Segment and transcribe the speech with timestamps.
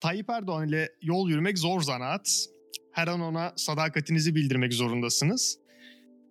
[0.00, 2.46] Tayyip Erdoğan ile yol yürümek zor zanaat.
[2.92, 5.58] Her an ona sadakatinizi bildirmek zorundasınız.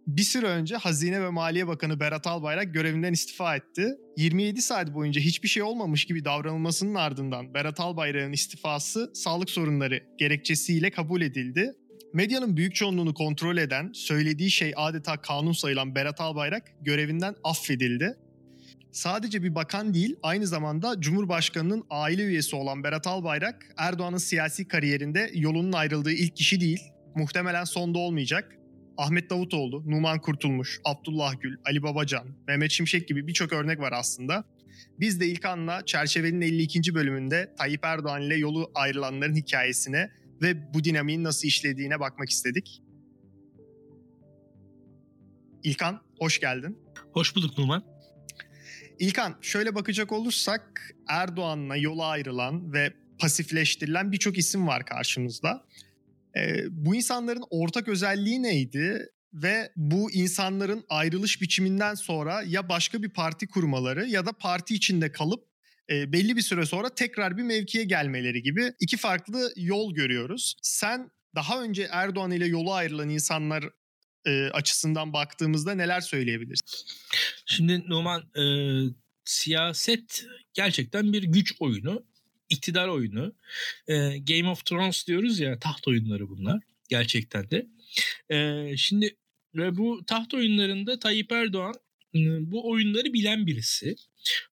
[0.08, 3.88] Bir süre önce Hazine ve Maliye Bakanı Berat Albayrak görevinden istifa etti.
[4.18, 10.90] 27 saat boyunca hiçbir şey olmamış gibi davranılmasının ardından Berat Albayrak'ın istifası sağlık sorunları gerekçesiyle
[10.90, 11.74] kabul edildi.
[12.14, 18.18] Medyanın büyük çoğunluğunu kontrol eden, söylediği şey adeta kanun sayılan Berat Albayrak görevinden affedildi.
[18.92, 25.32] Sadece bir bakan değil, aynı zamanda Cumhurbaşkanı'nın aile üyesi olan Berat Albayrak, Erdoğan'ın siyasi kariyerinde
[25.34, 26.80] yolunun ayrıldığı ilk kişi değil,
[27.16, 28.54] muhtemelen sonda olmayacak.
[28.98, 34.44] Ahmet Davutoğlu, Numan Kurtulmuş, Abdullah Gül, Ali Babacan, Mehmet Şimşek gibi birçok örnek var aslında.
[35.00, 36.96] Biz de İlkan'la Çerçevenin 52.
[36.96, 40.10] bölümünde Tayyip Erdoğan ile yolu ayrılanların hikayesine
[40.42, 42.82] ve bu dinamiğin nasıl işlediğine bakmak istedik.
[45.64, 46.78] İlkan, hoş geldin.
[47.14, 47.97] Hoş bulduk Numan.
[49.00, 55.66] İlkan, şöyle bakacak olursak Erdoğan'la yola ayrılan ve pasifleştirilen birçok isim var karşımızda.
[56.38, 59.10] Ee, bu insanların ortak özelliği neydi?
[59.34, 65.12] Ve bu insanların ayrılış biçiminden sonra ya başka bir parti kurmaları ya da parti içinde
[65.12, 65.44] kalıp
[65.90, 70.56] e, belli bir süre sonra tekrar bir mevkiye gelmeleri gibi iki farklı yol görüyoruz.
[70.62, 73.70] Sen daha önce Erdoğan ile yolu ayrılan insanlar
[74.26, 76.88] e, açısından baktığımızda neler söyleyebilirsin?
[77.46, 78.44] Şimdi Numan e,
[79.26, 82.06] siyaset gerçekten bir güç oyunu,
[82.50, 83.36] iktidar oyunu.
[83.88, 87.68] E, Game of Thrones diyoruz ya taht oyunları bunlar gerçekten de.
[88.30, 89.16] E, şimdi
[89.56, 91.74] ve bu taht oyunlarında Tayyip Erdoğan
[92.42, 93.96] bu oyunları bilen birisi.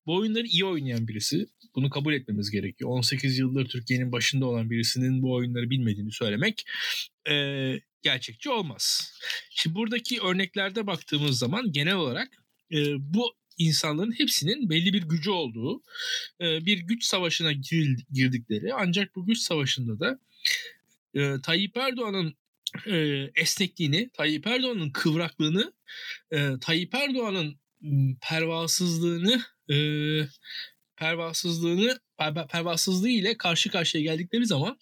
[0.05, 1.47] Bu oyunları iyi oynayan birisi.
[1.75, 2.89] Bunu kabul etmemiz gerekiyor.
[2.89, 6.65] 18 yıldır Türkiye'nin başında olan birisinin bu oyunları bilmediğini söylemek
[7.29, 7.33] e,
[8.05, 9.13] gerçekçi olmaz.
[9.49, 12.27] Şimdi buradaki örneklerde baktığımız zaman genel olarak
[12.71, 15.81] e, bu insanların hepsinin belli bir gücü olduğu,
[16.41, 17.51] e, bir güç savaşına
[18.11, 20.19] girdikleri ancak bu güç savaşında da
[21.13, 22.35] e, Tayyip Erdoğan'ın
[22.85, 25.73] e, esnekliğini, Tayyip Erdoğan'ın kıvraklığını,
[26.31, 27.59] e, Tayyip Erdoğan'ın
[28.21, 29.77] pervasızlığını e,
[30.95, 34.77] pervasızlığını per, pervasızlığı ile karşı karşıya geldikleri zaman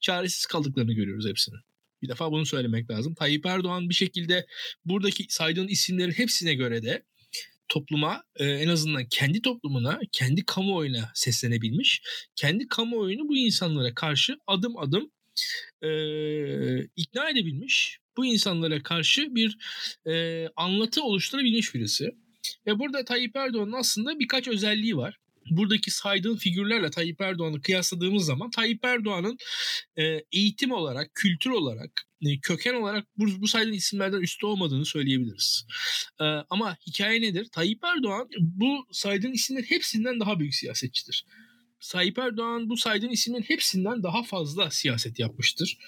[0.00, 1.67] çaresiz kaldıklarını görüyoruz hepsinin.
[2.02, 3.14] Bir defa bunu söylemek lazım.
[3.14, 4.46] Tayyip Erdoğan bir şekilde
[4.84, 7.02] buradaki saydığın isimlerin hepsine göre de
[7.68, 12.02] topluma e, en azından kendi toplumuna, kendi kamuoyuna seslenebilmiş.
[12.36, 15.10] Kendi kamuoyunu bu insanlara karşı adım adım
[15.82, 15.90] e,
[16.96, 17.98] ikna edebilmiş.
[18.16, 19.58] Bu insanlara karşı bir
[20.06, 22.10] e, anlatı oluşturabilmiş birisi.
[22.66, 25.18] Ve burada Tayyip Erdoğan'ın aslında birkaç özelliği var
[25.50, 29.38] buradaki saydığın figürlerle Tayyip Erdoğan'ı kıyasladığımız zaman Tayyip Erdoğan'ın
[29.96, 31.90] e, eğitim olarak, kültür olarak,
[32.22, 35.66] e, köken olarak bu, bu saydığın isimlerden üstte olmadığını söyleyebiliriz.
[36.20, 37.48] E, ama hikaye nedir?
[37.52, 41.24] Tayyip Erdoğan bu saydığın isimlerin hepsinden daha büyük siyasetçidir.
[41.80, 45.78] Tayyip Erdoğan bu saydığın isimlerin hepsinden daha fazla siyaset yapmıştır.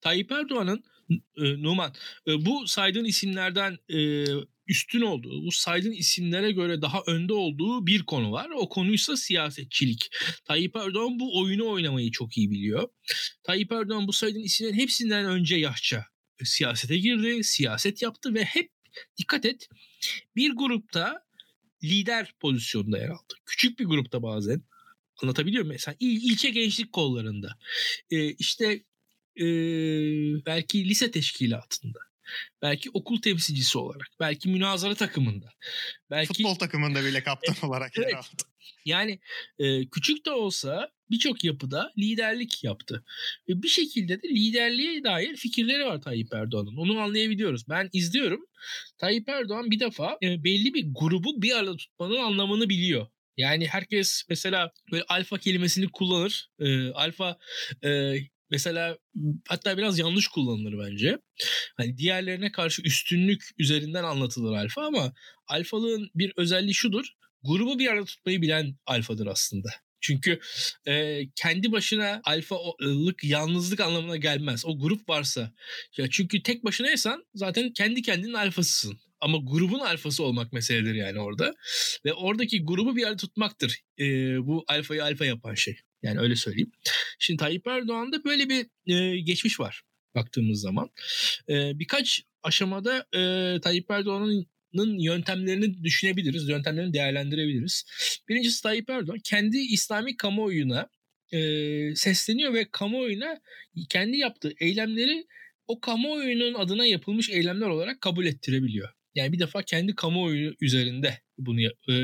[0.00, 1.92] Tayyip Erdoğan'ın e, Numan
[2.26, 4.24] e, bu saydığın isimlerden e,
[4.66, 8.50] üstün olduğu, bu saydığın isimlere göre daha önde olduğu bir konu var.
[8.56, 10.10] O konuysa siyasetçilik.
[10.44, 12.88] Tayyip Erdoğan bu oyunu oynamayı çok iyi biliyor.
[13.42, 16.06] Tayyip Erdoğan bu saydığın isimlerin hepsinden önce yaşça
[16.44, 18.70] siyasete girdi, siyaset yaptı ve hep
[19.16, 19.68] dikkat et
[20.36, 21.24] bir grupta
[21.82, 23.34] lider pozisyonda yer aldı.
[23.46, 24.62] Küçük bir grupta bazen
[25.22, 25.74] anlatabiliyor muyum?
[25.74, 27.58] Mesela il, ilçe gençlik kollarında.
[28.10, 28.84] Ee, işte
[29.36, 29.44] e,
[30.46, 31.98] belki lise teşkilatında
[32.62, 34.08] Belki okul temsilcisi olarak.
[34.20, 35.52] Belki münazara takımında.
[36.10, 38.42] Belki futbol takımında bile kaptan olarak yer aldı.
[38.84, 39.20] Yani
[39.58, 43.04] e, küçük de olsa birçok yapıda liderlik yaptı.
[43.48, 46.76] Ve bir şekilde de liderliğe dair fikirleri var Tayyip Erdoğan'ın.
[46.76, 47.68] Onu anlayabiliyoruz.
[47.68, 48.46] Ben izliyorum.
[48.98, 53.06] Tayyip Erdoğan bir defa e, belli bir grubu bir arada tutmanın anlamını biliyor.
[53.36, 56.48] Yani herkes mesela böyle alfa kelimesini kullanır.
[56.58, 57.38] E, alfa
[57.84, 58.14] e,
[58.54, 58.98] mesela
[59.48, 61.18] hatta biraz yanlış kullanılır bence.
[61.76, 65.12] Hani diğerlerine karşı üstünlük üzerinden anlatılır alfa ama
[65.46, 67.04] alfalığın bir özelliği şudur.
[67.42, 69.68] Grubu bir arada tutmayı bilen alfadır aslında.
[70.00, 70.40] Çünkü
[70.86, 74.66] e, kendi başına alfalık yalnızlık anlamına gelmez.
[74.66, 75.52] O grup varsa.
[75.96, 78.98] Ya çünkü tek başınaysan zaten kendi kendinin alfasısın.
[79.20, 81.54] Ama grubun alfası olmak meseledir yani orada.
[82.04, 83.80] Ve oradaki grubu bir arada tutmaktır.
[83.98, 84.04] E,
[84.46, 85.76] bu alfayı alfa yapan şey.
[86.04, 86.72] Yani öyle söyleyeyim.
[87.18, 89.82] Şimdi Tayyip Erdoğan'da böyle bir e, geçmiş var
[90.14, 90.90] baktığımız zaman.
[91.48, 97.84] E, birkaç aşamada e, Tayyip Erdoğan'ın yöntemlerini düşünebiliriz, yöntemlerini değerlendirebiliriz.
[98.28, 100.88] Birincisi Tayyip Erdoğan kendi İslami kamuoyuna
[101.32, 101.38] e,
[101.94, 103.40] sesleniyor ve kamuoyuna
[103.90, 105.26] kendi yaptığı eylemleri
[105.66, 108.88] o kamuoyunun adına yapılmış eylemler olarak kabul ettirebiliyor.
[109.14, 111.94] Yani bir defa kendi kamuoyu üzerinde bunu e,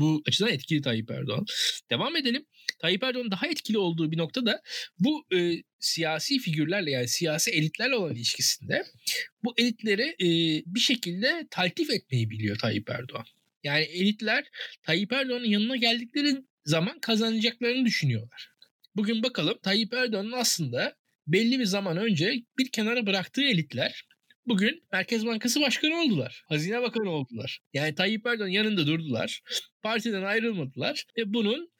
[0.00, 1.44] bu açıdan etkili Tayyip Erdoğan.
[1.90, 2.46] Devam edelim.
[2.80, 4.62] Tayyip Erdoğan'ın daha etkili olduğu bir nokta da
[4.98, 8.84] bu e, siyasi figürlerle yani siyasi elitlerle olan ilişkisinde
[9.44, 10.28] bu elitleri e,
[10.66, 13.24] bir şekilde taltif etmeyi biliyor Tayyip Erdoğan.
[13.64, 14.44] Yani elitler
[14.82, 18.50] Tayyip Erdoğan'ın yanına geldikleri zaman kazanacaklarını düşünüyorlar.
[18.96, 24.04] Bugün bakalım Tayyip Erdoğan'ın aslında belli bir zaman önce bir kenara bıraktığı elitler
[24.46, 26.44] bugün Merkez Bankası Başkanı oldular.
[26.48, 27.60] Hazine Bakanı oldular.
[27.72, 29.42] Yani Tayyip Erdoğan yanında durdular.
[29.82, 31.70] Partiden ayrılmadılar ve bunun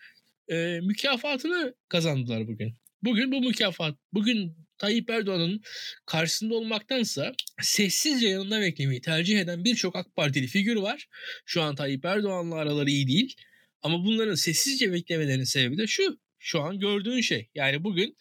[0.51, 2.75] e, mükafatını kazandılar bugün.
[3.03, 5.63] Bugün bu mükafat, bugün Tayyip Erdoğan'ın
[6.07, 7.33] karşısında olmaktansa
[7.63, 11.09] sessizce yanında beklemeyi tercih eden birçok AK Partili figür var.
[11.45, 13.35] Şu an Tayyip Erdoğan'la araları iyi değil.
[13.83, 16.19] Ama bunların sessizce beklemelerinin sebebi de şu.
[16.39, 17.51] Şu an gördüğün şey.
[17.55, 18.17] Yani bugün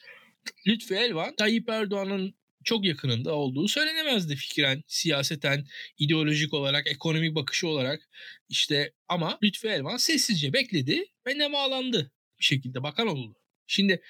[0.68, 5.66] Lütfü Elvan Tayyip Erdoğan'ın çok yakınında olduğu söylenemezdi fikren, siyaseten,
[5.98, 8.10] ideolojik olarak, ekonomik bakışı olarak
[8.50, 13.36] işte ama Lütfü Elvan sessizce bekledi ve nemalandı bir şekilde bakan oldu.
[13.68, 14.01] Şimdi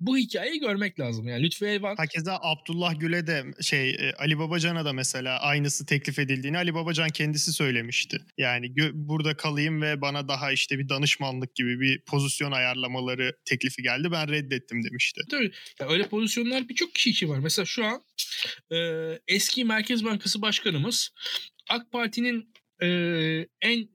[0.00, 1.28] bu hikayeyi görmek lazım.
[1.28, 1.96] Yani Lütfü Elvan...
[1.96, 7.08] Hakeza Abdullah Gül'e de şey e, Ali Babacan'a da mesela aynısı teklif edildiğini Ali Babacan
[7.08, 8.18] kendisi söylemişti.
[8.38, 13.82] Yani gö- burada kalayım ve bana daha işte bir danışmanlık gibi bir pozisyon ayarlamaları teklifi
[13.82, 14.08] geldi.
[14.12, 15.20] Ben reddettim demişti.
[15.30, 15.52] Tabii.
[15.80, 17.38] Ya öyle pozisyonlar birçok kişi için var.
[17.38, 18.04] Mesela şu an
[18.72, 18.78] e,
[19.28, 21.10] eski Merkez Bankası Başkanımız
[21.68, 22.52] AK Parti'nin
[22.82, 22.88] e,
[23.60, 23.88] en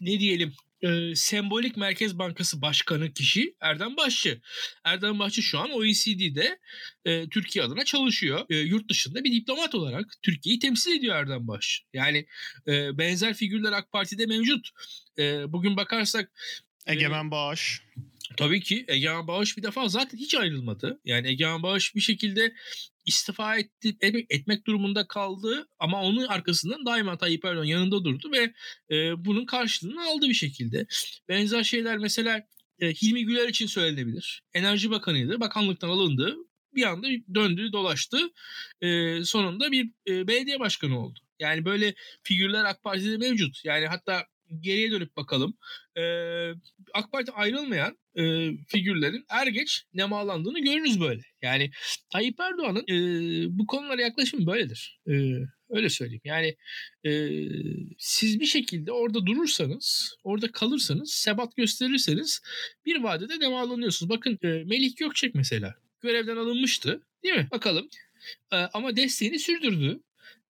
[0.00, 4.40] ne diyelim e, sembolik Merkez Bankası Başkanı kişi Erdem Başçı.
[4.84, 6.58] Erdem Başçı şu an OECD'de
[7.04, 8.46] e, Türkiye adına çalışıyor.
[8.50, 11.84] E, yurt dışında bir diplomat olarak Türkiye'yi temsil ediyor Erdem Başçı.
[11.92, 12.26] Yani
[12.66, 14.68] e, benzer figürler AK Parti'de mevcut.
[15.18, 16.32] E, bugün bakarsak
[16.86, 17.82] Egemen Bağış.
[18.36, 21.00] Tabii ki Egemen Bağış bir defa zaten hiç ayrılmadı.
[21.04, 22.54] Yani Egemen Bağış bir şekilde
[23.08, 23.96] istifa etti,
[24.30, 28.52] etmek durumunda kaldı ama onun arkasından daima Tayyip Erdoğan yanında durdu ve
[28.96, 30.86] e, bunun karşılığını aldı bir şekilde.
[31.28, 32.42] Benzer şeyler mesela
[32.80, 34.42] e, Hilmi Güler için söylenebilir.
[34.54, 36.36] Enerji Bakanıydı, bakanlıktan alındı.
[36.74, 38.18] Bir anda döndü, dolaştı.
[38.80, 41.18] E, sonunda bir e, belediye başkanı oldu.
[41.38, 43.64] Yani böyle figürler AK Parti'de mevcut.
[43.64, 44.26] Yani hatta
[44.60, 45.56] geriye dönüp bakalım.
[45.96, 46.50] Ee,
[46.94, 51.22] AK Parti ayrılmayan e, figürlerin er geç nemalandığını görürüz böyle.
[51.42, 51.70] Yani
[52.12, 52.96] Tayyip Erdoğan'ın e,
[53.58, 55.00] bu konulara yaklaşımı böyledir.
[55.06, 55.12] E,
[55.70, 56.22] öyle söyleyeyim.
[56.24, 56.56] Yani
[57.06, 57.30] e,
[57.98, 62.40] siz bir şekilde orada durursanız, orada kalırsanız, sebat gösterirseniz
[62.86, 64.10] bir vadede nemalanıyorsunuz.
[64.10, 67.48] Bakın e, Melih Gökçek mesela görevden alınmıştı değil mi?
[67.50, 67.88] Bakalım.
[68.52, 70.00] E, ama desteğini sürdürdü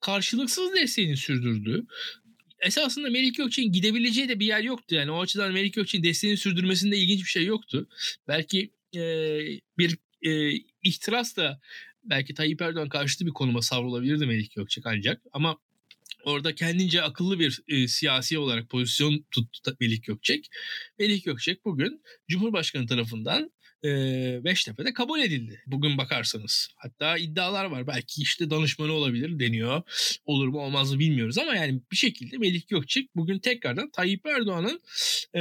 [0.01, 1.87] karşılıksız desteğini sürdürdü
[2.61, 4.95] esasında Melik Gökçek'in gidebileceği de bir yer yoktu.
[4.95, 7.89] Yani o açıdan Melik Gökçek'in desteğini sürdürmesinde ilginç bir şey yoktu.
[8.29, 9.01] Belki e,
[9.79, 10.53] bir e,
[10.83, 11.61] ihtiras da
[12.05, 15.59] belki Tayyip Erdoğan karşıtı bir konuma savrulabilirdi Melik Gökçek ancak ama
[16.25, 20.49] orada kendince akıllı bir e, siyasi olarak pozisyon tuttu Melik Gökçek.
[20.99, 23.51] Melik Gökçek bugün Cumhurbaşkanı tarafından
[23.85, 23.91] e,
[24.45, 25.63] Beştepe'de kabul edildi.
[25.67, 26.69] Bugün bakarsanız.
[26.77, 27.87] Hatta iddialar var.
[27.87, 29.83] Belki işte danışmanı olabilir deniyor.
[30.25, 34.81] Olur mu olmaz mı bilmiyoruz ama yani bir şekilde Melih Gökçek bugün tekrardan Tayyip Erdoğan'ın
[35.35, 35.41] e,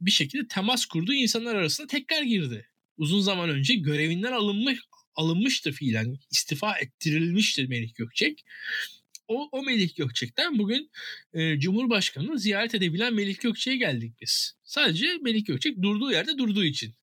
[0.00, 2.66] bir şekilde temas kurduğu insanlar arasında tekrar girdi.
[2.96, 4.78] Uzun zaman önce görevinden alınmış
[5.14, 6.18] alınmıştı fiilen.
[6.30, 8.44] istifa ettirilmişti Melih Gökçek
[9.28, 10.90] o, o Melih Gökçek'ten bugün
[11.34, 14.52] e, Cumhurbaşkanı'nı ziyaret edebilen Melih Gökçek'e geldik biz.
[14.64, 16.94] Sadece Melih Gökçek durduğu yerde durduğu için.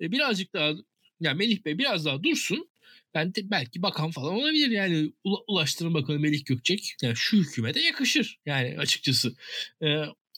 [0.00, 0.72] E, birazcık daha
[1.20, 2.68] yani Melih Bey biraz daha dursun.
[3.14, 5.12] Ben de belki bakan falan olabilir yani
[5.48, 9.36] Ulaştırma Bakanı Melih Gökçek yani şu hükümete yakışır yani açıkçası.
[9.82, 9.86] E,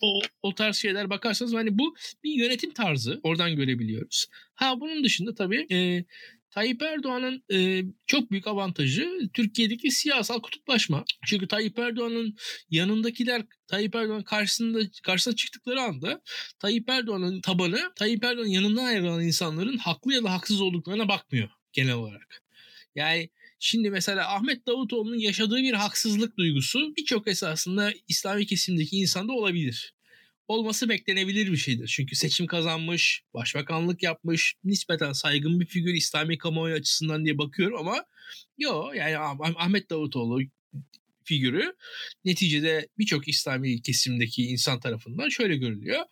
[0.03, 4.27] o, o tarz şeyler bakarsanız hani bu bir yönetim tarzı oradan görebiliyoruz.
[4.55, 6.05] Ha bunun dışında tabii e,
[6.51, 11.05] Tayyip Erdoğan'ın e, çok büyük avantajı Türkiye'deki siyasal kutuplaşma.
[11.27, 12.37] Çünkü Tayyip Erdoğan'ın
[12.71, 16.21] yanındakiler Tayyip Erdoğan karşısında karşısına çıktıkları anda
[16.59, 21.95] Tayyip Erdoğan'ın tabanı Tayyip Erdoğan'ın yanından ayrılan insanların haklı ya da haksız olduklarına bakmıyor genel
[21.95, 22.43] olarak.
[22.95, 29.96] Yani Şimdi mesela Ahmet Davutoğlu'nun yaşadığı bir haksızlık duygusu birçok esasında İslami kesimdeki insanda olabilir
[30.49, 31.87] olması beklenebilir bir şeydir.
[31.97, 38.05] Çünkü seçim kazanmış, başbakanlık yapmış, nispeten saygın bir figür İslami kamuoyu açısından diye bakıyorum ama
[38.59, 39.19] yo yani
[39.57, 40.41] Ahmet Davutoğlu
[41.25, 41.75] figürü
[42.25, 46.05] neticede birçok İslami kesimdeki insan tarafından şöyle görülüyor.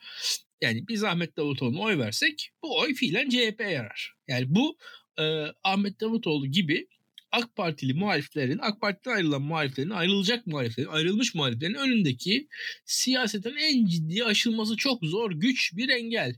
[0.61, 4.15] Yani biz Ahmet Davutoğlu'na oy versek bu oy fiilen CHP'ye yarar.
[4.29, 4.77] Yani bu
[5.19, 6.89] e, Ahmet Davutoğlu gibi
[7.35, 12.49] AK Partili muhaliflerin, AK Parti'den ayrılan muhaliflerin, ayrılacak muhaliflerin, ayrılmış muhaliflerin önündeki
[12.85, 16.37] siyasetin en ciddi aşılması çok zor, güç bir engel.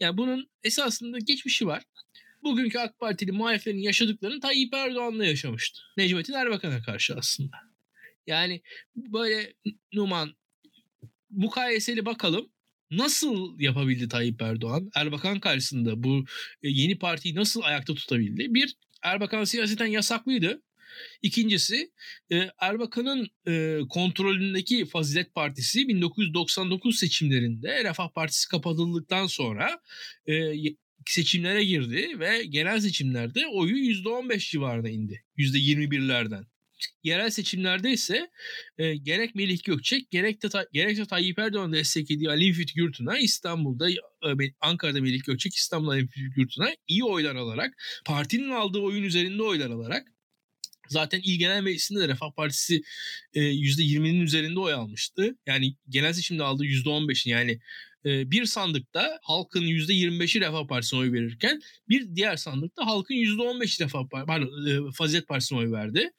[0.00, 1.82] Yani bunun esasında geçmişi var.
[2.42, 5.80] Bugünkü AK Partili muhaliflerin yaşadıklarını Tayyip Erdoğan'la yaşamıştı.
[5.96, 7.56] Necmettin Erbakan'a karşı aslında.
[8.26, 8.62] Yani
[8.96, 9.54] böyle
[9.92, 10.34] Numan
[11.30, 12.48] mukayeseli bakalım.
[12.90, 14.90] nasıl yapabildi Tayyip Erdoğan?
[14.94, 16.24] Erbakan karşısında bu
[16.62, 18.54] e, yeni partiyi nasıl ayakta tutabildi?
[18.54, 18.76] Bir,
[19.06, 20.62] Erbakan siyaseten yasaklıydı.
[21.22, 21.90] İkincisi
[22.32, 29.80] e, Erbakan'ın e, kontrolündeki Fazilet Partisi 1999 seçimlerinde Refah Partisi kapatıldıktan sonra
[31.06, 35.24] seçimlere girdi ve genel seçimlerde oyu %15 civarına indi.
[35.38, 36.44] %21'lerden.
[37.02, 38.30] Yerel seçimlerde ise
[38.78, 43.96] e, gerek Melih Gökçek gerek de, gerekse Tayyip Erdoğan desteklediği Ali Müfit Gürtünay İstanbul'da e,
[44.60, 49.70] Ankara'da Melih Gökçek İstanbul'da Ali Müfit Gürtünay iyi oylar alarak partinin aldığı oyun üzerinde oylar
[49.70, 50.06] alarak
[50.88, 52.82] Zaten İl Genel Meclisi'nde de Refah Partisi
[53.34, 55.36] e, %20'nin üzerinde oy almıştı.
[55.46, 57.60] Yani genel seçimde aldığı %15'in yani
[58.06, 64.66] bir sandıkta halkın %25'i Refah Partisi'ne oy verirken bir diğer sandıkta halkın %15'i Refah pardon,
[64.66, 66.10] e, Fazilet Partisi'ne oy verdi.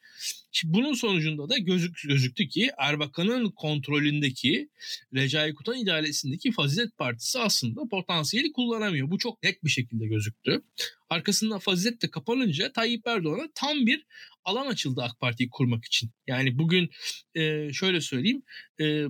[0.51, 4.69] Şimdi bunun sonucunda da gözük, gözüktü ki Erbakan'ın kontrolündeki
[5.13, 9.11] Recai Kutan idaresindeki Fazilet Partisi aslında potansiyeli kullanamıyor.
[9.11, 10.61] Bu çok net bir şekilde gözüktü.
[11.09, 14.05] Arkasında Fazilet de kapanınca Tayyip Erdoğan'a tam bir
[14.45, 16.11] alan açıldı AK Parti'yi kurmak için.
[16.27, 16.89] Yani bugün
[17.35, 18.41] e, şöyle söyleyeyim
[18.81, 19.05] e,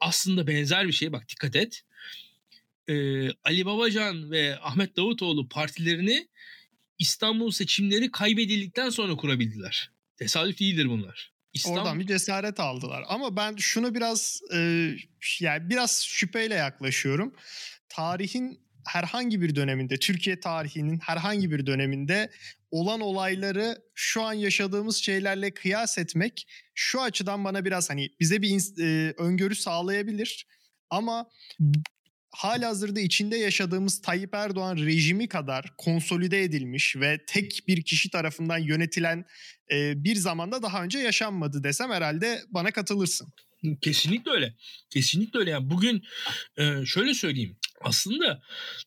[0.00, 1.82] aslında benzer bir şey bak dikkat et.
[2.92, 6.28] E, Ali Babacan ve Ahmet Davutoğlu partilerini
[6.98, 9.90] İstanbul seçimleri kaybedildikten sonra kurabildiler.
[10.16, 11.32] Tesadüf değildir bunlar.
[11.52, 11.78] İstanbul...
[11.78, 13.04] Oradan bir cesaret aldılar.
[13.08, 14.90] Ama ben şunu biraz e,
[15.40, 17.34] yani biraz şüpheyle yaklaşıyorum.
[17.88, 22.30] Tarihin herhangi bir döneminde, Türkiye tarihinin herhangi bir döneminde
[22.70, 28.80] olan olayları şu an yaşadığımız şeylerle kıyas etmek şu açıdan bana biraz hani bize bir
[28.80, 30.46] e, öngörü sağlayabilir.
[30.90, 31.30] Ama
[32.32, 38.58] hala hazırda içinde yaşadığımız Tayyip Erdoğan rejimi kadar konsolide edilmiş ve tek bir kişi tarafından
[38.58, 39.24] yönetilen
[39.72, 43.28] e, bir zamanda daha önce yaşanmadı desem herhalde bana katılırsın.
[43.80, 44.54] Kesinlikle öyle.
[44.90, 45.50] Kesinlikle öyle.
[45.50, 46.02] Yani bugün
[46.56, 47.56] e, şöyle söyleyeyim.
[47.80, 48.42] Aslında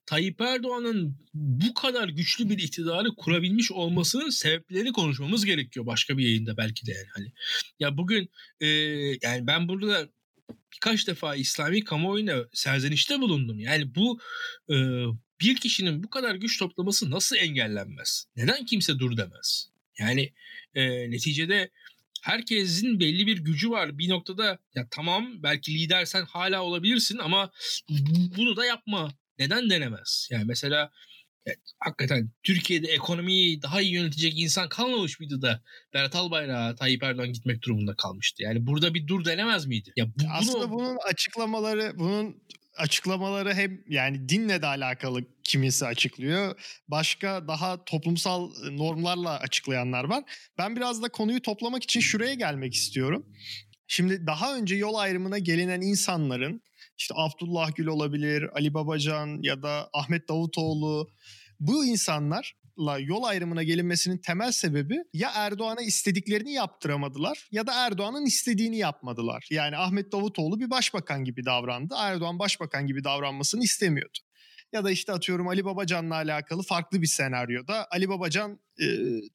[0.06, 6.58] Tayyip Erdoğan'ın bu kadar güçlü bir iktidarı kurabilmiş olmasının sebeplerini konuşmamız gerekiyor başka bir yayında
[6.58, 7.08] belki de yani.
[7.14, 7.32] Hani
[7.80, 8.68] ya bugün e,
[9.22, 10.10] yani ben burada
[10.74, 13.60] birkaç defa İslami kamuoyuna serzenişte bulundum.
[13.60, 14.20] Yani bu
[14.70, 14.76] e,
[15.42, 18.26] bir kişinin bu kadar güç toplaması nasıl engellenmez?
[18.36, 19.70] Neden kimse dur demez?
[20.00, 20.34] Yani
[20.74, 21.72] e, neticede
[22.22, 23.98] herkesin belli bir gücü var.
[23.98, 27.52] Bir noktada ya tamam belki lidersen hala olabilirsin ama
[28.38, 29.12] bunu da yapma.
[29.40, 30.28] Neden denemez?
[30.32, 30.92] Yani mesela
[31.46, 35.62] Evet, hakikaten Türkiye'de ekonomiyi daha iyi yönetecek insan kalmamış mıydı da
[35.94, 38.44] Berat Albayrak'a Tayyip Erdoğan gitmek durumunda kalmıştı.
[38.44, 39.94] Yani burada bir dur denemez miydi?
[39.96, 40.80] Ya bu, Aslında bunu...
[40.80, 42.44] bunun açıklamaları bunun
[42.78, 46.60] açıklamaları hem yani dinle de alakalı kimisi açıklıyor.
[46.88, 50.24] Başka daha toplumsal normlarla açıklayanlar var.
[50.58, 53.26] Ben biraz da konuyu toplamak için şuraya gelmek istiyorum.
[53.88, 56.62] Şimdi daha önce yol ayrımına gelinen insanların
[56.98, 61.10] işte Abdullah Gül olabilir, Ali Babacan ya da Ahmet Davutoğlu
[61.60, 68.78] bu insanlarla yol ayrımına gelinmesinin temel sebebi ya Erdoğan'a istediklerini yaptıramadılar ya da Erdoğan'ın istediğini
[68.78, 69.48] yapmadılar.
[69.52, 71.96] Yani Ahmet Davutoğlu bir başbakan gibi davrandı.
[72.00, 74.25] Erdoğan başbakan gibi davranmasını istemiyordu.
[74.76, 78.86] Ya da işte atıyorum Ali Babacan'la alakalı farklı bir senaryoda Ali Babacan e,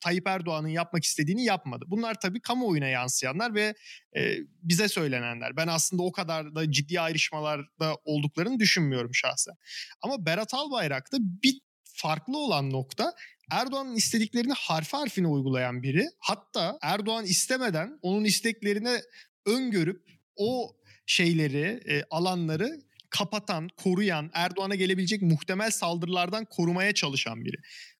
[0.00, 1.84] Tayyip Erdoğan'ın yapmak istediğini yapmadı.
[1.88, 3.74] Bunlar tabii kamuoyuna yansıyanlar ve
[4.16, 5.56] e, bize söylenenler.
[5.56, 9.54] Ben aslında o kadar da ciddi ayrışmalarda olduklarını düşünmüyorum şahsen.
[10.02, 13.12] Ama Berat Albayrak'ta bir farklı olan nokta
[13.50, 16.06] Erdoğan'ın istediklerini harfi harfine uygulayan biri.
[16.18, 19.00] Hatta Erdoğan istemeden onun isteklerine
[19.46, 20.02] öngörüp
[20.36, 27.56] o şeyleri, e, alanları kapatan, koruyan, Erdoğan'a gelebilecek muhtemel saldırılardan korumaya çalışan biri.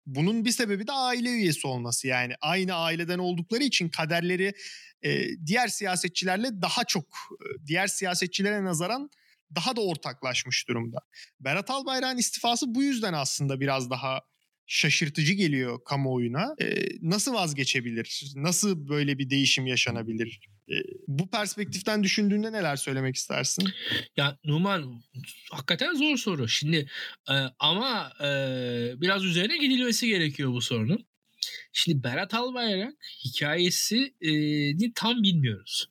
[0.06, 2.34] Bunun bir sebebi de aile üyesi olması yani.
[2.40, 4.52] Aynı aileden oldukları için kaderleri
[5.02, 9.10] e, diğer siyasetçilerle daha çok, e, diğer siyasetçilere nazaran
[9.54, 10.98] daha da ortaklaşmış durumda.
[11.40, 14.20] Berat Albayrak'ın istifası bu yüzden aslında biraz daha
[14.66, 16.54] şaşırtıcı geliyor kamuoyuna.
[16.62, 18.32] Ee, nasıl vazgeçebilir?
[18.36, 20.40] Nasıl böyle bir değişim yaşanabilir?
[20.70, 20.74] Ee,
[21.08, 23.68] bu perspektiften düşündüğünde neler söylemek istersin?
[24.16, 25.02] Ya Numan
[25.50, 26.48] hakikaten zor soru.
[26.48, 26.88] Şimdi
[27.30, 28.26] e, ama e,
[29.00, 31.06] biraz üzerine gidilmesi gerekiyor bu sorunun.
[31.72, 35.88] Şimdi Berat Albayrak hikayesi e, tam bilmiyoruz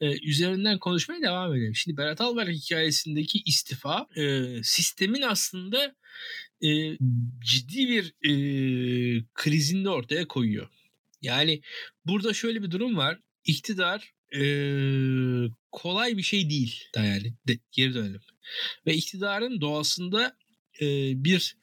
[0.00, 1.74] e, üzerinden konuşmaya devam edelim.
[1.74, 5.94] Şimdi Berat Albayrak hikayesindeki istifa e, sistemin aslında
[6.62, 6.98] e,
[7.40, 8.32] ciddi bir e,
[9.34, 10.68] krizinde ortaya koyuyor.
[11.22, 11.60] Yani
[12.06, 13.18] burada şöyle bir durum var.
[13.44, 14.12] İktidar
[15.72, 16.84] kolay bir şey değil.
[16.96, 18.20] Yani de, geri dönelim.
[18.86, 20.36] Ve iktidarın doğasında
[20.80, 20.86] e,
[21.24, 21.56] bir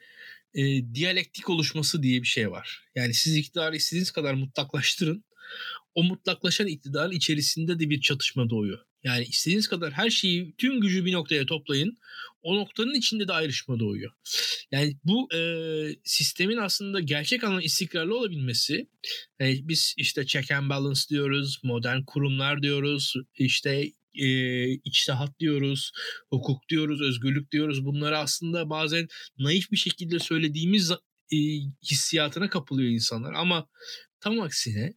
[0.53, 2.83] e, diyalektik oluşması diye bir şey var.
[2.95, 5.23] Yani siz iktidarı istediğiniz kadar mutlaklaştırın
[5.95, 8.79] o mutlaklaşan iktidarın içerisinde de bir çatışma doğuyor.
[9.05, 11.97] Yani istediğiniz kadar her şeyi, tüm gücü bir noktaya toplayın.
[12.41, 14.11] O noktanın içinde de ayrışma doğuyor.
[14.71, 15.39] Yani bu e,
[16.03, 18.87] sistemin aslında gerçek anlamda istikrarlı olabilmesi,
[19.41, 25.91] e, biz işte check and balance diyoruz, modern kurumlar diyoruz, işte e, içtihat diyoruz,
[26.29, 27.85] hukuk diyoruz, özgürlük diyoruz.
[27.85, 29.07] Bunları aslında bazen
[29.37, 30.91] naif bir şekilde söylediğimiz
[31.31, 31.37] e,
[31.91, 33.33] hissiyatına kapılıyor insanlar.
[33.33, 33.67] Ama
[34.19, 34.93] tam aksine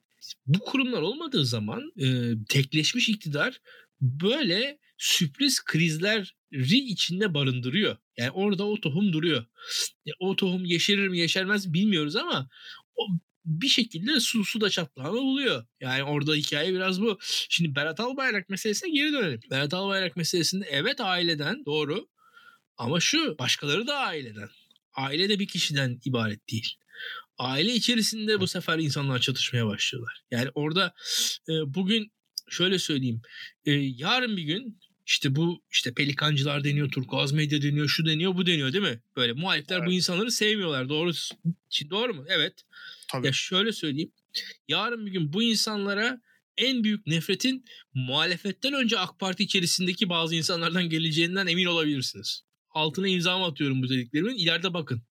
[0.47, 3.61] bu kurumlar olmadığı zaman e, tekleşmiş iktidar
[4.01, 7.97] böyle sürpriz krizleri içinde barındırıyor.
[8.17, 9.45] Yani orada o tohum duruyor.
[10.07, 12.49] E, o tohum yeşerir mi yeşermez bilmiyoruz ama
[12.97, 13.07] o
[13.45, 15.67] bir şekilde su su da çatlağını buluyor.
[15.81, 17.19] Yani orada hikaye biraz bu.
[17.49, 19.41] Şimdi Berat Albayrak meselesine geri dönelim.
[19.51, 22.09] Berat Albayrak meselesinde evet aileden doğru
[22.77, 24.49] ama şu başkaları da aileden.
[24.93, 26.75] Aile de bir kişiden ibaret değil.
[27.39, 30.23] Aile içerisinde bu sefer insanlar çatışmaya başlıyorlar.
[30.31, 30.95] Yani orada
[31.49, 32.13] e, bugün
[32.51, 33.23] şöyle söyleyeyim.
[33.65, 38.47] E, yarın bir gün işte bu işte pelikancılar deniyor, turkuaz medya deniyor, şu deniyor, bu
[38.47, 39.01] deniyor değil mi?
[39.17, 39.89] Böyle muhalifler evet.
[39.89, 40.89] bu insanları sevmiyorlar.
[40.89, 41.13] Doğru
[41.91, 42.25] doğru mu?
[42.29, 42.53] Evet.
[43.09, 43.27] Tabii.
[43.27, 44.13] Ya şöyle söyleyeyim.
[44.69, 46.21] Yarın bir gün bu insanlara
[46.57, 47.65] en büyük nefretin
[47.95, 52.43] muhalefetten önce AK Parti içerisindeki bazı insanlardan geleceğinden emin olabilirsiniz.
[52.71, 54.37] Altına imzamı atıyorum bu dediklerimin.
[54.37, 55.03] İleride bakın.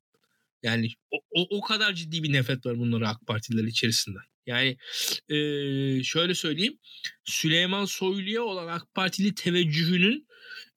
[0.64, 4.20] Yani o, o, o kadar ciddi bir nefret var bunlara AK Partililer içerisinde.
[4.48, 4.78] Yani
[5.30, 6.78] e, şöyle söyleyeyim.
[7.26, 10.28] Süleyman Soylu'ya olan AK Partili teveccühünün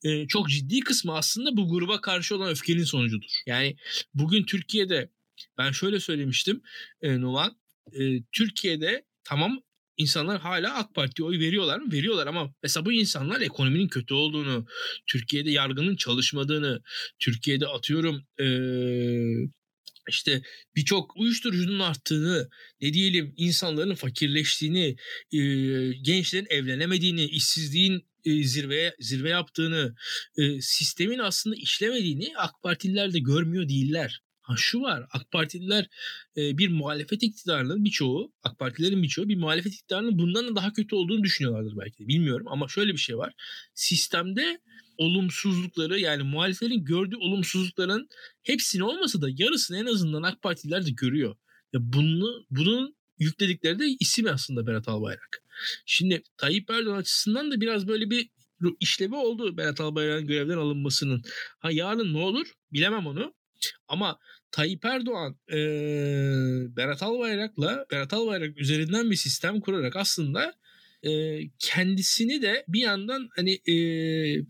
[0.05, 3.31] e, çok ciddi kısmı aslında bu gruba karşı olan öfkenin sonucudur.
[3.47, 3.77] Yani
[4.15, 5.11] bugün Türkiye'de
[5.59, 6.63] ben şöyle söylemiştim
[7.03, 7.57] e, Numan.
[7.93, 9.63] E, Türkiye'de tamam
[9.97, 11.93] insanlar hala AK Parti'ye oy veriyorlar mı?
[11.93, 14.67] Veriyorlar ama mesela bu insanlar ekonominin kötü olduğunu,
[15.07, 16.83] Türkiye'de yargının çalışmadığını,
[17.19, 18.47] Türkiye'de atıyorum e,
[20.09, 20.43] işte
[20.77, 22.49] birçok uyuşturucunun arttığını,
[22.81, 24.97] ne diyelim insanların fakirleştiğini,
[26.03, 29.95] gençlerin evlenemediğini, işsizliğin e, zirve zirve yaptığını,
[30.61, 34.21] sistemin aslında işlemediğini AK Partililer de görmüyor değiller.
[34.41, 35.89] Ha şu var AK Partililer
[36.37, 41.23] bir muhalefet iktidarının birçoğu AK Partilerin birçoğu bir muhalefet iktidarının bundan da daha kötü olduğunu
[41.23, 43.33] düşünüyorlardır belki de bilmiyorum ama şöyle bir şey var.
[43.75, 44.61] Sistemde
[45.01, 48.09] olumsuzlukları yani muhaliflerin gördüğü olumsuzlukların
[48.43, 51.37] hepsini olmasa da yarısını en azından AK Partililer de görüyor.
[51.73, 55.43] Ya bunu bunun yükledikleri de isim aslında Berat Albayrak.
[55.87, 58.31] Şimdi Tayyip Erdoğan açısından da biraz böyle bir
[58.81, 61.23] işlevi oldu Berat Albayrak'ın görevden alınmasının.
[61.59, 63.35] Ha yarın ne olur bilemem onu.
[63.89, 64.19] Ama
[64.51, 65.57] Tayyip Erdoğan e,
[66.77, 70.55] Berat Albayrak'la Berat Albayrak üzerinden bir sistem kurarak aslında
[71.03, 73.75] e, kendisini de bir yandan hani e,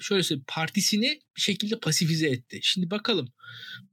[0.00, 2.60] şöyle söyleyeyim partisini bir şekilde pasifize etti.
[2.62, 3.28] Şimdi bakalım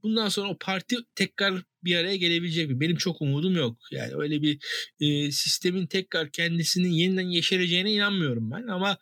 [0.04, 2.80] bundan sonra o parti tekrar bir araya gelebilecek mi?
[2.80, 3.78] Benim çok umudum yok.
[3.92, 4.60] Yani öyle bir
[5.00, 8.68] e, sistemin tekrar kendisinin yeniden yeşereceğine inanmıyorum ben.
[8.68, 8.98] Ama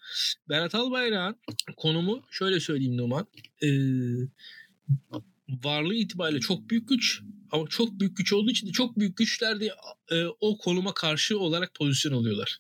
[0.50, 3.28] Berat Albayrak'ın konumu şöyle söyleyeyim Numan.
[3.64, 3.70] E,
[5.50, 9.60] varlığı itibariyle çok büyük güç ama çok büyük güç olduğu için de çok büyük güçler
[9.60, 9.72] de
[10.12, 12.60] e, o konuma karşı olarak pozisyon alıyorlar.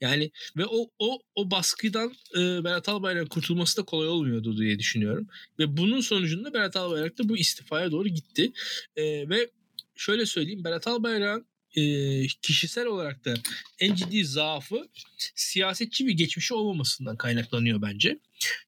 [0.00, 5.26] Yani ve o o o baskıdan e, Berat Albayrak'ın kurtulması da kolay olmuyordu diye düşünüyorum.
[5.58, 8.52] Ve bunun sonucunda Berat Albayrak da bu istifaya doğru gitti.
[8.96, 9.50] E, ve
[9.96, 13.34] şöyle söyleyeyim Berat Albayrak'ın e, kişisel olarak da
[13.78, 14.88] en ciddi zaafı
[15.34, 18.18] siyasetçi bir geçmişi olmamasından kaynaklanıyor bence.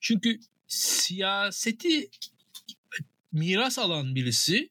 [0.00, 2.10] Çünkü siyaseti
[3.32, 4.70] miras alan birisi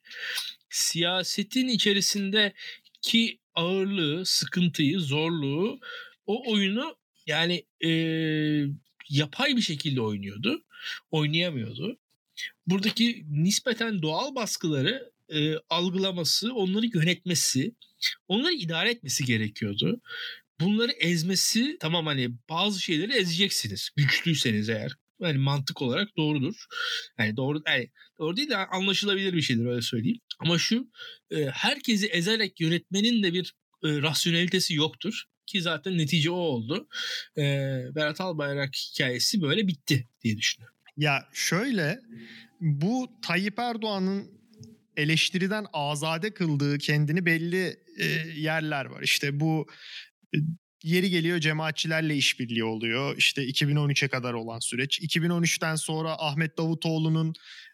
[0.73, 5.79] siyasetin içerisindeki ağırlığı, sıkıntıyı, zorluğu
[6.25, 6.95] o oyunu
[7.27, 7.89] yani e,
[9.09, 10.63] yapay bir şekilde oynuyordu.
[11.11, 11.97] Oynayamıyordu.
[12.67, 17.75] Buradaki nispeten doğal baskıları e, algılaması, onları yönetmesi,
[18.27, 20.01] onları idare etmesi gerekiyordu.
[20.59, 24.91] Bunları ezmesi tamam hani bazı şeyleri ezeceksiniz güçlüyseniz eğer
[25.27, 26.55] yani mantık olarak doğrudur.
[27.19, 30.19] Yani doğru yani doğru değil de anlaşılabilir bir şeydir öyle söyleyeyim.
[30.39, 30.91] Ama şu
[31.31, 35.23] e, herkesi ezerek yönetmenin de bir e, rasyonelitesi yoktur.
[35.45, 36.87] Ki zaten netice o oldu.
[37.37, 37.41] E,
[37.95, 40.77] Berat Albayrak hikayesi böyle bitti diye düşünüyorum.
[40.97, 41.99] Ya şöyle
[42.59, 44.43] bu Tayyip Erdoğan'ın
[44.97, 48.05] eleştiriden azade kıldığı kendini belli e,
[48.35, 49.03] yerler var.
[49.03, 49.67] İşte bu
[50.83, 53.17] yeri geliyor cemaatçilerle işbirliği oluyor.
[53.17, 54.99] İşte 2013'e kadar olan süreç.
[54.99, 57.33] 2013'ten sonra Ahmet Davutoğlu'nun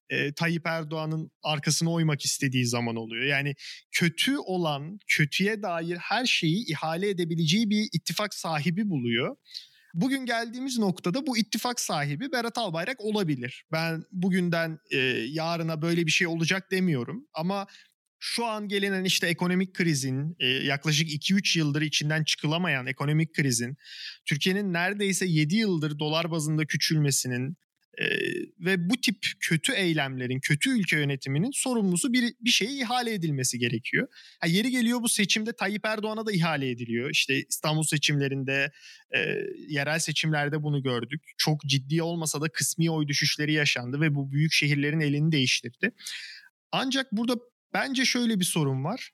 [0.10, 3.26] e, Tayyip Erdoğan'ın arkasına oymak istediği zaman oluyor.
[3.26, 3.56] Yani
[3.92, 9.36] kötü olan, kötüye dair her şeyi ihale edebileceği bir ittifak sahibi buluyor.
[9.94, 13.66] Bugün geldiğimiz noktada bu ittifak sahibi Berat Albayrak olabilir.
[13.72, 17.68] Ben bugünden e, yarına böyle bir şey olacak demiyorum ama
[18.20, 23.78] şu an gelinen işte ekonomik krizin, e, yaklaşık 2-3 yıldır içinden çıkılamayan ekonomik krizin,
[24.26, 27.58] Türkiye'nin neredeyse 7 yıldır dolar bazında küçülmesinin,
[28.00, 28.06] ee,
[28.60, 34.08] ve bu tip kötü eylemlerin, kötü ülke yönetiminin sorumlusu bir, bir şeye ihale edilmesi gerekiyor.
[34.40, 37.10] Ha, yeri geliyor bu seçimde Tayyip Erdoğan'a da ihale ediliyor.
[37.10, 38.72] İşte İstanbul seçimlerinde,
[39.16, 39.20] e,
[39.68, 41.22] yerel seçimlerde bunu gördük.
[41.38, 45.92] Çok ciddi olmasa da kısmi oy düşüşleri yaşandı ve bu büyük şehirlerin elini değiştirdi.
[46.72, 47.36] Ancak burada
[47.74, 49.12] bence şöyle bir sorun var.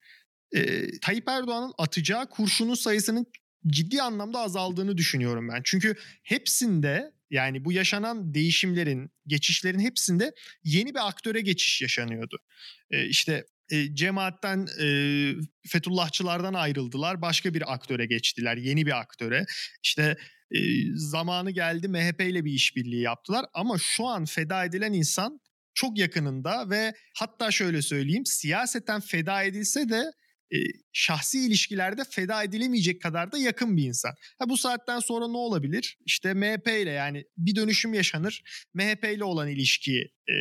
[0.51, 3.25] E, Tayyip Erdoğan'ın atacağı kurşunun sayısının
[3.67, 5.61] ciddi anlamda azaldığını düşünüyorum ben.
[5.63, 10.31] Çünkü hepsinde yani bu yaşanan değişimlerin, geçişlerin hepsinde
[10.63, 12.37] yeni bir aktöre geçiş yaşanıyordu.
[12.91, 14.87] E, işte e, cemaatten e,
[15.67, 17.21] Fethullahçılardan ayrıldılar.
[17.21, 18.57] Başka bir aktöre geçtiler.
[18.57, 19.45] Yeni bir aktöre.
[19.83, 20.17] İşte
[20.51, 20.59] e,
[20.95, 23.45] zamanı geldi MHP ile bir işbirliği yaptılar.
[23.53, 25.39] Ama şu an feda edilen insan
[25.75, 30.11] çok yakınında ve hatta şöyle söyleyeyim siyaseten feda edilse de
[30.53, 30.57] e,
[30.93, 34.11] şahsi ilişkilerde feda edilemeyecek kadar da yakın bir insan.
[34.39, 35.97] Ha, bu saatten sonra ne olabilir?
[36.05, 38.43] İşte MHP ile yani bir dönüşüm yaşanır.
[38.73, 40.35] MHP ile olan ilişki e,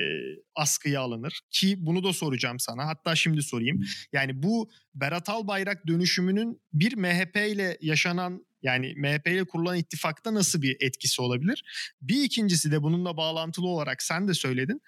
[0.54, 1.40] askıya alınır.
[1.50, 2.86] Ki bunu da soracağım sana.
[2.86, 3.80] Hatta şimdi sorayım.
[4.12, 10.62] Yani bu Berat Albayrak dönüşümünün bir MHP ile yaşanan yani MHP ile kurulan ittifakta nasıl
[10.62, 11.64] bir etkisi olabilir?
[12.00, 14.80] Bir ikincisi de bununla bağlantılı olarak sen de söyledin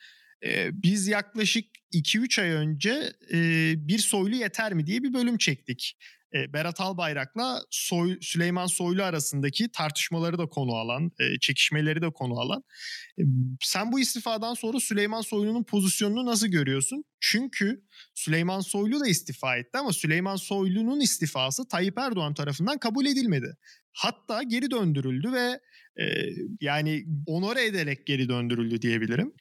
[0.73, 3.13] biz yaklaşık 2-3 ay önce
[3.89, 5.97] bir soylu yeter mi diye bir bölüm çektik.
[6.53, 12.63] Berat Albayrak'la Soy, Süleyman Soylu arasındaki tartışmaları da konu alan, çekişmeleri de konu alan.
[13.61, 17.05] Sen bu istifadan sonra Süleyman Soylu'nun pozisyonunu nasıl görüyorsun?
[17.21, 23.57] Çünkü Süleyman Soylu da istifa etti ama Süleyman Soylu'nun istifası Tayyip Erdoğan tarafından kabul edilmedi.
[23.93, 25.61] Hatta geri döndürüldü ve
[26.61, 29.33] yani onore ederek geri döndürüldü diyebilirim.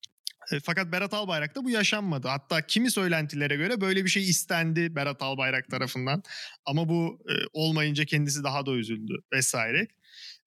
[0.52, 2.28] E, fakat Berat Albayrak'ta bu yaşanmadı.
[2.28, 6.24] Hatta kimi söylentilere göre böyle bir şey istendi Berat Albayrak tarafından.
[6.66, 9.88] Ama bu e, olmayınca kendisi daha da üzüldü vesaire.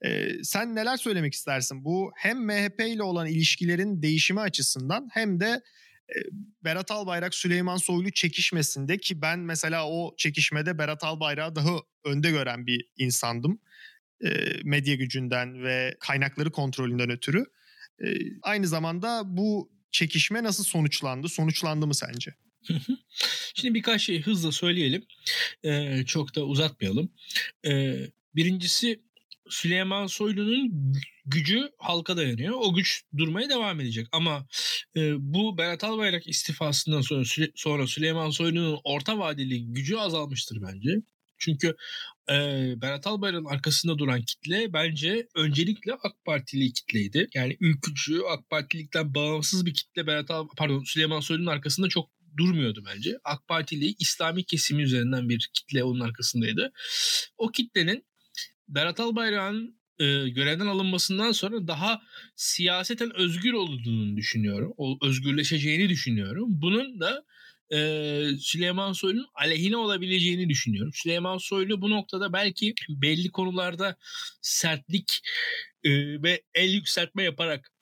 [0.05, 1.85] E, sen neler söylemek istersin?
[1.85, 5.63] Bu hem MHP ile olan ilişkilerin değişimi açısından hem de
[6.09, 6.17] e,
[6.65, 12.67] Berat Albayrak Süleyman Soylu çekişmesinde ki ben mesela o çekişmede Berat Albayrak'ı daha önde gören
[12.67, 13.61] bir insandım.
[14.25, 14.29] E,
[14.65, 17.45] medya gücünden ve kaynakları kontrolünden ötürü.
[18.05, 18.07] E,
[18.43, 21.29] aynı zamanda bu çekişme nasıl sonuçlandı?
[21.29, 22.35] Sonuçlandı mı sence?
[23.55, 25.05] Şimdi birkaç şey hızla söyleyelim.
[25.65, 27.13] Ee, çok da uzatmayalım.
[27.67, 27.97] Ee,
[28.35, 29.01] birincisi
[29.49, 30.93] Süleyman Soylu'nun
[31.27, 32.55] gücü halka dayanıyor.
[32.61, 34.07] O güç durmaya devam edecek.
[34.13, 34.47] Ama
[34.97, 37.25] e, bu Berat Albayrak istifasından sonra,
[37.55, 40.91] sonra Süleyman Soylu'nun orta vadeli gücü azalmıştır bence.
[41.39, 41.77] Çünkü
[42.31, 42.35] e,
[42.83, 47.29] Berat Albayrak'ın arkasında duran kitle bence öncelikle AK Partili kitleydi.
[47.35, 52.85] Yani ülkücü AK Partilikten bağımsız bir kitle Berat Al pardon Süleyman Soylu'nun arkasında çok durmuyordu
[52.87, 53.19] bence.
[53.25, 56.73] AK Partili İslami kesimi üzerinden bir kitle onun arkasındaydı.
[57.39, 58.05] O kitlenin
[58.69, 62.03] Berat Albayrak'ın e, görevden alınmasından sonra daha
[62.37, 64.75] siyaseten özgür olduğunu düşünüyorum.
[64.77, 66.47] O özgürleşeceğini düşünüyorum.
[66.49, 67.25] Bunun da
[67.73, 67.79] e,
[68.41, 70.93] Süleyman Soylu'nun aleyhine olabileceğini düşünüyorum.
[70.95, 73.97] Süleyman Soylu bu noktada belki belli konularda
[74.43, 75.21] sertlik
[75.85, 75.91] e,
[76.23, 77.73] ve el yükseltme yaparak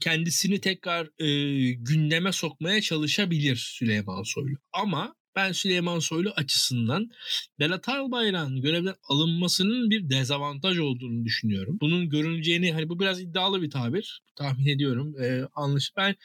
[0.00, 1.28] kendisini tekrar e,
[1.72, 4.56] gündeme sokmaya çalışabilir Süleyman Soylu.
[4.72, 7.10] Ama ben Süleyman Soylu açısından
[7.58, 11.78] Berat Albayrak'ın görevden alınmasının bir dezavantaj olduğunu düşünüyorum.
[11.80, 15.22] Bunun görüleceğini hani bu biraz iddialı bir tabir tahmin ediyorum.
[15.22, 16.16] E, anlaş ben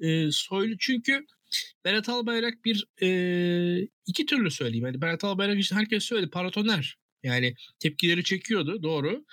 [0.00, 1.26] e, Soylu çünkü
[1.84, 4.86] Berat Albayrak bir e, iki türlü söyleyeyim.
[4.86, 6.96] Yani Berat Albayrak için herkes söyledi paratoner.
[7.22, 9.24] Yani tepkileri çekiyordu doğru.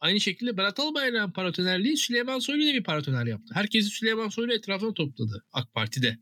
[0.00, 3.54] Aynı şekilde Berat Albayrak'ın paratonerliği Süleyman Soylu bir paratoner yaptı.
[3.54, 6.18] Herkesi Süleyman Soylu etrafına topladı AK Parti'de.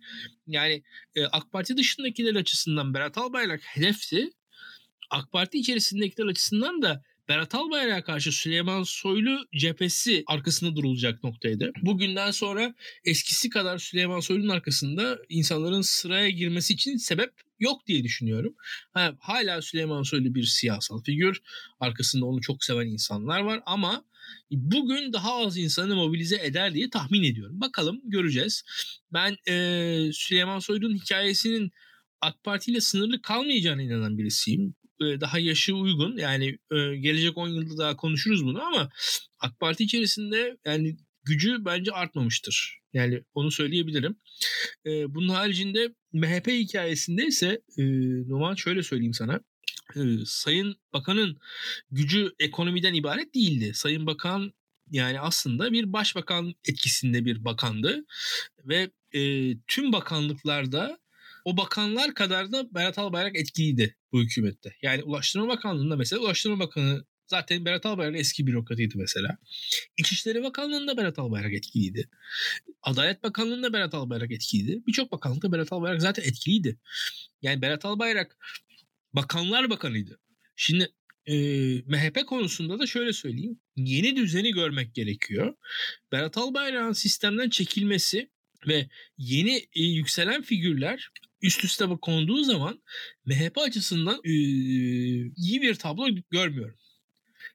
[0.47, 0.83] Yani
[1.15, 4.31] e, AK Parti dışındakiler açısından Berat Albayrak hedefti.
[5.11, 11.73] AK Parti içerisindekiler açısından da Berat Albayrak'a karşı Süleyman Soylu cephesi arkasında durulacak noktaydı.
[11.83, 18.55] Bugünden sonra eskisi kadar Süleyman Soylu'nun arkasında insanların sıraya girmesi için sebep yok diye düşünüyorum.
[18.93, 21.43] Ha, hala Süleyman Soylu bir siyasal figür.
[21.81, 24.05] Arkasında onu çok seven insanlar var ama
[24.51, 27.61] bugün daha az insanı mobilize eder diye tahmin ediyorum.
[27.61, 28.63] Bakalım göreceğiz.
[29.13, 31.71] Ben e, Süleyman Soylu'nun hikayesinin
[32.21, 34.75] AK Parti ile sınırlı kalmayacağına inanan birisiyim.
[35.01, 36.17] E, daha yaşı uygun.
[36.17, 38.91] Yani e, gelecek 10 yılda daha konuşuruz bunu ama
[39.39, 42.79] AK Parti içerisinde yani gücü bence artmamıştır.
[42.93, 44.17] Yani onu söyleyebilirim.
[44.87, 47.63] E, bunun haricinde MHP hikayesinde ise
[48.29, 49.41] Numan şöyle söyleyeyim sana.
[50.27, 51.39] Sayın Bakan'ın
[51.91, 53.73] gücü ekonomiden ibaret değildi.
[53.75, 54.53] Sayın Bakan
[54.91, 58.05] yani aslında bir başbakan etkisinde bir bakandı
[58.65, 58.91] ve
[59.69, 60.99] tüm bakanlıklarda
[61.45, 64.75] o bakanlar kadar da Berat Albayrak etkiliydi bu hükümette.
[64.83, 69.39] Yani Ulaştırma Bakanlığı'nda mesela Ulaştırma Bakanı zaten Berat Albayrak eski bürokratıydı mesela.
[69.97, 72.09] İçişleri Bakanlığı'nda Berat Albayrak etkiliydi.
[72.83, 74.83] Adalet Bakanlığı'nda Berat Albayrak etkiliydi.
[74.87, 76.79] Birçok bakanlıkta Berat Albayrak zaten etkiliydi.
[77.43, 78.37] Yani Berat Albayrak
[79.13, 80.21] bakanlar bakanıydı.
[80.57, 80.89] Şimdi
[81.27, 81.35] e,
[81.87, 83.61] MHP konusunda da şöyle söyleyeyim.
[83.77, 85.55] Yeni düzeni görmek gerekiyor.
[86.13, 88.31] Berat Albayrak'ın sistemden çekilmesi
[88.67, 91.11] ve yeni e, yükselen figürler
[91.43, 92.83] üst üste konduğu zaman
[93.27, 94.33] MHP açısından e,
[95.37, 96.77] iyi bir tablo görmüyorum.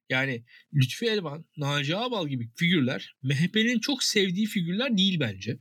[0.09, 5.57] Yani Lütfi Elvan, Naci Ağbal gibi figürler MHP'nin çok sevdiği figürler değil bence.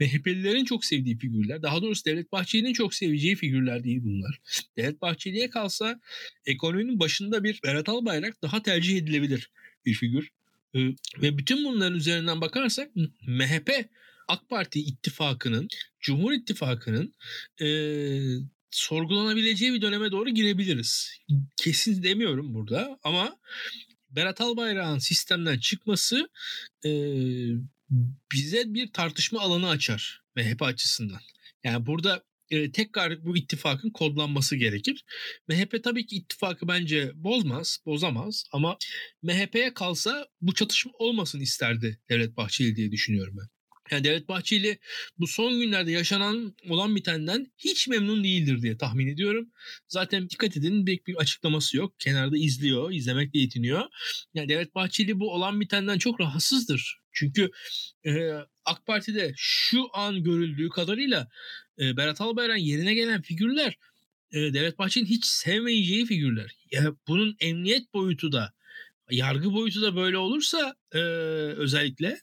[0.00, 1.62] MHP'lilerin çok sevdiği figürler.
[1.62, 4.40] Daha doğrusu Devlet Bahçeli'nin çok seveceği figürler değil bunlar.
[4.76, 6.00] Devlet Bahçeli'ye kalsa
[6.46, 9.50] ekonominin başında bir Berat Albayrak daha tercih edilebilir
[9.86, 10.30] bir figür.
[11.22, 12.90] Ve bütün bunların üzerinden bakarsak
[13.26, 13.70] MHP
[14.28, 15.68] AK Parti ittifakının,
[16.00, 17.14] Cumhur İttifakı'nın
[17.62, 17.68] e,
[18.70, 21.18] sorgulanabileceği bir döneme doğru girebiliriz.
[21.56, 23.38] Kesin demiyorum burada ama
[24.10, 26.28] Berat Albayrak'ın sistemden çıkması
[26.84, 26.90] e,
[28.32, 31.20] bize bir tartışma alanı açar MHP açısından.
[31.64, 35.04] Yani burada e, tekrar bu ittifakın kodlanması gerekir.
[35.48, 38.76] MHP tabii ki ittifakı bence bozmaz, bozamaz ama
[39.22, 43.55] MHP'ye kalsa bu çatışma olmasın isterdi Devlet Bahçeli diye düşünüyorum ben.
[43.90, 44.78] Yani Devlet Bahçeli
[45.18, 49.50] bu son günlerde yaşanan olan bitenden hiç memnun değildir diye tahmin ediyorum.
[49.88, 52.00] Zaten dikkat edin pek bir açıklaması yok.
[52.00, 53.82] Kenarda izliyor, izlemekle yetiniyor.
[54.34, 56.98] Yani Devlet Bahçeli bu olan bitenden çok rahatsızdır.
[57.12, 57.50] Çünkü
[58.06, 58.30] e,
[58.64, 61.28] AK Parti'de şu an görüldüğü kadarıyla
[61.80, 63.76] e, Berat Albayrak'ın yerine gelen figürler
[64.32, 66.56] e, Devlet Bahçeli'nin hiç sevmeyeceği figürler.
[66.72, 68.52] Ya bunun emniyet boyutu da
[69.10, 70.98] yargı boyutu da böyle olursa e,
[71.56, 72.20] özellikle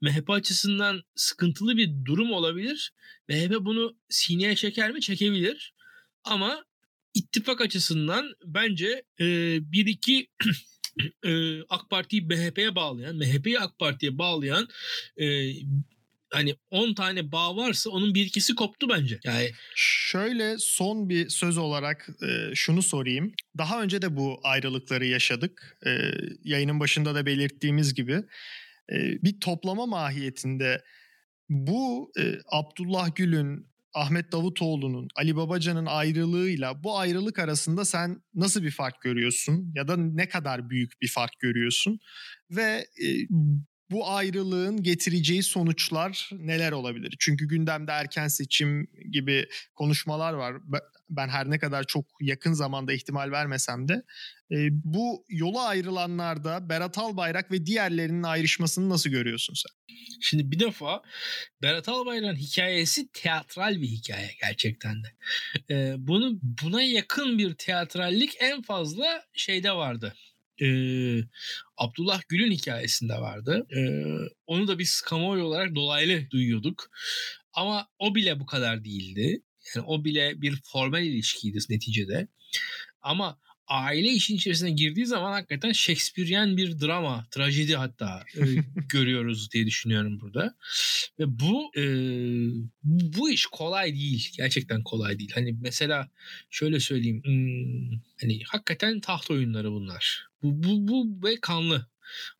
[0.00, 2.92] MHP açısından sıkıntılı bir durum olabilir.
[3.28, 5.00] MHP bunu sineye çeker mi?
[5.00, 5.74] Çekebilir.
[6.24, 6.64] Ama
[7.14, 10.28] ittifak açısından bence e, bir iki
[11.24, 14.68] e, AK Parti'yi MHP'ye bağlayan, MHP'yi AK Parti'ye bağlayan
[15.20, 15.52] e,
[16.30, 19.20] hani 10 tane bağ varsa onun bir ikisi koptu bence.
[19.24, 23.32] Yani şöyle son bir söz olarak e, şunu sorayım.
[23.58, 25.78] Daha önce de bu ayrılıkları yaşadık.
[25.86, 25.90] E,
[26.44, 28.22] yayının başında da belirttiğimiz gibi
[28.92, 30.82] bir toplama mahiyetinde
[31.48, 32.12] bu
[32.48, 39.72] Abdullah Gül'ün, Ahmet Davutoğlu'nun, Ali Babacan'ın ayrılığıyla bu ayrılık arasında sen nasıl bir fark görüyorsun
[39.74, 41.98] ya da ne kadar büyük bir fark görüyorsun?
[42.50, 42.86] Ve
[43.90, 47.16] bu ayrılığın getireceği sonuçlar neler olabilir?
[47.18, 50.54] Çünkü gündemde erken seçim gibi konuşmalar var.
[51.10, 54.02] Ben her ne kadar çok yakın zamanda ihtimal vermesem de
[54.52, 59.96] e, bu yola ayrılanlarda Berat Albayrak ve diğerlerinin ayrışmasını nasıl görüyorsun sen?
[60.20, 61.02] Şimdi bir defa
[61.62, 65.08] Berat Albayrak'ın hikayesi teatral bir hikaye gerçekten de.
[65.70, 70.14] E, bunu buna yakın bir teatrallik en fazla şeyde vardı
[70.62, 70.68] e,
[71.76, 73.66] Abdullah Gül'ün hikayesinde vardı.
[73.76, 73.80] E,
[74.46, 76.90] onu da biz kamuoyu olarak dolaylı duyuyorduk.
[77.52, 79.42] Ama o bile bu kadar değildi.
[79.74, 82.28] Yani o bile bir formal ilişkiydi neticede.
[83.02, 88.42] Ama aile işin içerisine girdiği zaman hakikaten Shakespearean bir drama, trajedi hatta e,
[88.88, 90.54] görüyoruz diye düşünüyorum burada.
[91.18, 91.82] Ve bu e,
[93.36, 94.30] iş kolay değil.
[94.36, 95.30] Gerçekten kolay değil.
[95.34, 96.08] Hani mesela
[96.50, 97.22] şöyle söyleyeyim.
[97.24, 100.26] Hmm, hani hakikaten taht oyunları bunlar.
[100.42, 101.86] Bu, bu, bu ve kanlı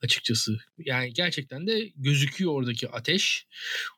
[0.02, 0.58] açıkçası.
[0.78, 3.46] Yani gerçekten de gözüküyor oradaki ateş,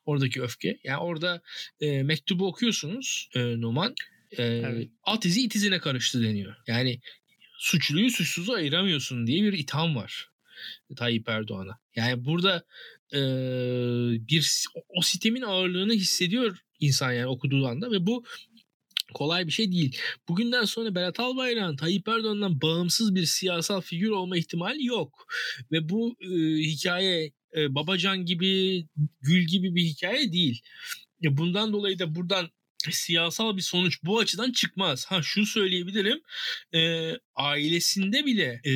[0.05, 0.79] oradaki öfke.
[0.83, 1.41] Yani orada
[1.81, 3.95] e, mektubu okuyorsunuz e, Numan.
[4.31, 4.89] E, evet.
[5.03, 6.55] At izi it izine karıştı deniyor.
[6.67, 6.99] Yani
[7.57, 10.29] suçluyu suçsuzu ayıramıyorsun diye bir itham var
[10.95, 11.79] Tayyip Erdoğan'a.
[11.95, 12.63] Yani burada
[13.13, 13.19] e,
[14.27, 18.23] bir o sistemin ağırlığını hissediyor insan yani okuduğu anda ve bu
[19.13, 19.97] kolay bir şey değil.
[20.27, 25.27] Bugünden sonra Berat Albayrak'ın Tayyip Erdoğan'dan bağımsız bir siyasal figür olma ihtimali yok.
[25.71, 26.27] Ve bu e,
[26.63, 28.85] hikaye e, Babacan gibi,
[29.21, 30.61] Gül gibi bir hikaye değil.
[31.21, 32.49] Bundan dolayı da buradan
[32.91, 35.05] siyasal bir sonuç bu açıdan çıkmaz.
[35.05, 36.21] Ha şunu söyleyebilirim.
[36.73, 38.73] E, ailesinde bile e,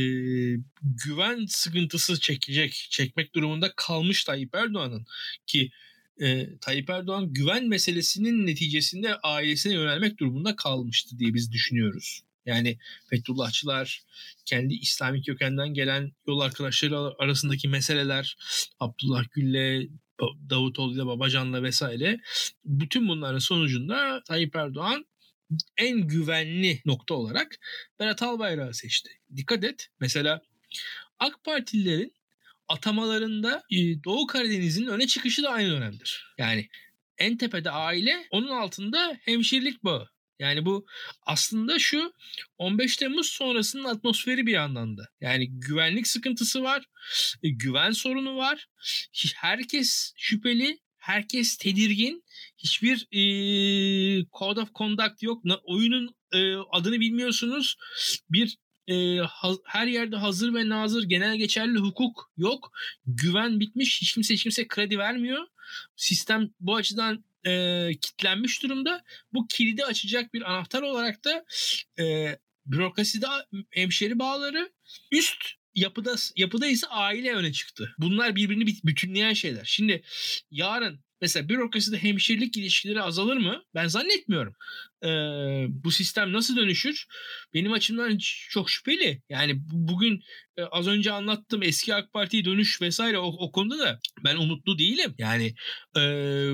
[1.06, 5.06] güven sıkıntısı çekecek, çekmek durumunda kalmış Tayyip Erdoğan'ın
[5.48, 5.72] ki
[6.22, 12.24] e, Tayyip Erdoğan güven meselesinin neticesinde ailesine yönelmek durumunda kalmıştı diye biz düşünüyoruz.
[12.46, 12.78] Yani
[13.10, 14.04] Fethullahçılar,
[14.46, 18.38] kendi İslami kökenden gelen yol arkadaşları arasındaki meseleler,
[18.80, 19.90] Abdullah Gül'le
[20.50, 22.20] Davutoğlu ile Babacan'la vesaire
[22.66, 25.06] bütün bunların sonucunda Tayyip Erdoğan
[25.78, 27.56] en güvenli nokta olarak
[28.00, 29.10] Berat Albayrak'ı seçti.
[29.36, 30.42] Dikkat et mesela
[31.20, 32.14] AK Partililerin
[32.74, 33.64] atamalarında
[34.06, 36.26] Doğu Karadeniz'in öne çıkışı da aynı dönemdir.
[36.38, 36.70] Yani
[37.18, 40.10] en tepede aile, onun altında hemşirelik bağı.
[40.40, 40.86] Yani bu
[41.22, 42.14] aslında şu
[42.58, 45.10] 15 Temmuz sonrasının atmosferi bir yandan da.
[45.22, 46.86] Yani güvenlik sıkıntısı var,
[47.44, 48.68] e, güven sorunu var.
[49.36, 52.24] Herkes şüpheli, herkes tedirgin.
[52.58, 53.22] Hiçbir e,
[54.40, 55.44] code of conduct yok.
[55.64, 57.76] Oyunun e, adını bilmiyorsunuz.
[58.30, 62.72] Bir e, ha, her yerde hazır ve nazır genel geçerli hukuk yok.
[63.06, 64.02] Güven bitmiş.
[64.02, 65.48] Hiç kimse hiç kimse kredi vermiyor.
[65.96, 69.04] Sistem bu açıdan e, kitlenmiş durumda.
[69.34, 71.46] Bu kilidi açacak bir anahtar olarak da
[72.00, 73.26] e, bürokraside
[73.70, 74.72] hemşeri bağları
[75.12, 77.96] üst yapıda yapıda ise aile öne çıktı.
[77.98, 79.66] Bunlar birbirini bütünleyen şeyler.
[79.66, 80.04] Şimdi
[80.52, 83.64] yarın mesela bürokraside hemşirelik ilişkileri azalır mı?
[83.76, 84.54] Ben zannetmiyorum.
[85.04, 85.08] Ee,
[85.70, 87.06] bu sistem nasıl dönüşür?
[87.54, 88.18] Benim açımdan
[88.50, 89.22] çok şüpheli.
[89.30, 90.24] Yani bugün
[90.58, 94.80] e, az önce anlattım eski AK Parti'ye dönüş vesaire o, o konuda da ben umutlu
[94.80, 95.16] değilim.
[95.18, 95.56] Yani
[95.98, 96.02] e,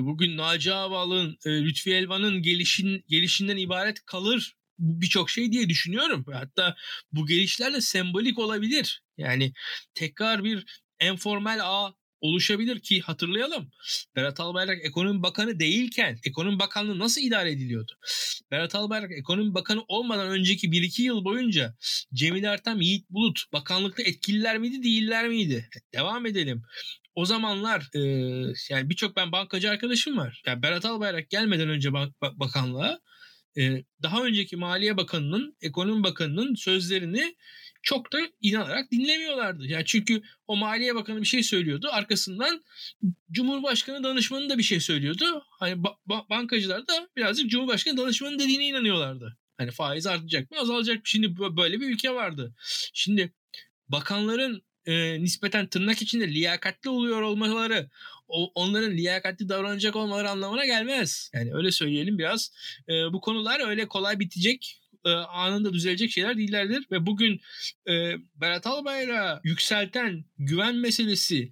[0.02, 6.26] bugün Naci Ağbal'ın, e, Lütfi Elvan'ın gelişin, gelişinden ibaret kalır birçok şey diye düşünüyorum.
[6.34, 6.76] Hatta
[7.12, 9.02] bu gelişler de sembolik olabilir.
[9.18, 9.54] Yani
[9.94, 13.72] tekrar bir enformel ağ oluşabilir ki hatırlayalım.
[14.16, 17.92] Berat Albayrak ekonomi bakanı değilken ekonomi bakanlığı nasıl idare ediliyordu?
[18.52, 21.76] Berat Albayrak ekonomi bakanı olmadan önceki 1-2 yıl boyunca
[22.14, 25.70] Cemil Ertem, Yiğit Bulut bakanlıkta etkililer miydi değiller miydi?
[25.94, 26.64] Devam edelim.
[27.16, 28.00] O zamanlar e,
[28.70, 30.42] yani birçok ben bankacı arkadaşım var.
[30.46, 33.00] Yani Berat Albayrak gelmeden önce bank, bakanlığa
[33.58, 37.36] e, daha önceki Maliye Bakanı'nın, Ekonomi Bakanı'nın sözlerini
[37.82, 39.68] çok da inanarak dinlemiyorlardı.
[39.68, 41.90] Yani çünkü o Maliye Bakanı bir şey söylüyordu.
[41.92, 42.64] Arkasından
[43.32, 45.44] Cumhurbaşkanı danışmanı da bir şey söylüyordu.
[45.50, 49.38] Hani ba- ba- bankacılar da birazcık Cumhurbaşkanı danışmanı dediğine inanıyorlardı.
[49.58, 51.02] Hani faiz artacak mı azalacak mı?
[51.06, 52.56] Şimdi böyle bir ülke vardı.
[52.94, 53.34] Şimdi
[53.88, 57.90] bakanların e, nispeten tırnak içinde liyakatli oluyor olmaları
[58.28, 61.32] o, onların liyakatli davranacak olmaları anlamına gelmez.
[61.34, 62.52] Yani öyle söyleyelim biraz.
[62.90, 67.42] E, bu konular öyle kolay bitecek e, anında düzelecek şeyler değillerdir ve bugün
[67.88, 71.52] e, Berat Albayrak'a yükselten güven meselesi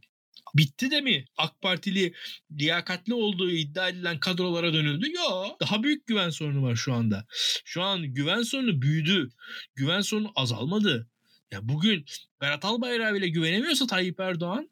[0.56, 2.14] bitti de mi AK Partili
[2.52, 5.12] liyakatli olduğu iddia edilen kadrolara dönüldü?
[5.12, 5.60] Yok.
[5.62, 7.26] Daha büyük güven sorunu var şu anda.
[7.66, 9.30] Şu an güven sorunu büyüdü.
[9.76, 11.10] Güven sorunu azalmadı.
[11.52, 12.06] Ya bugün
[12.42, 14.70] Berat Albayrak'a bile güvenemiyorsa Tayyip Erdoğan